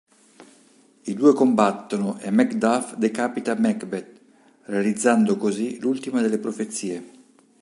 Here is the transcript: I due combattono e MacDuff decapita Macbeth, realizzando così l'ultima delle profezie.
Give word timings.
I 1.03 1.13
due 1.13 1.31
combattono 1.35 2.17
e 2.17 2.31
MacDuff 2.31 2.95
decapita 2.95 3.53
Macbeth, 3.59 4.19
realizzando 4.63 5.37
così 5.37 5.79
l'ultima 5.79 6.21
delle 6.21 6.39
profezie. 6.39 7.11